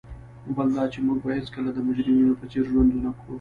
بل 0.55 0.67
دا 0.75 0.83
چي 0.93 0.99
موږ 1.07 1.17
به 1.23 1.31
هیڅکله 1.37 1.69
د 1.73 1.79
مجرمینو 1.87 2.37
په 2.39 2.45
څېر 2.51 2.63
ژوند 2.71 2.89
ونه 2.91 3.11
کړو. 3.17 3.27